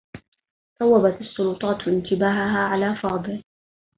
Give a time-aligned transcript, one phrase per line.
[0.79, 3.43] صوّبت السّلطات انتباهها على فاضل.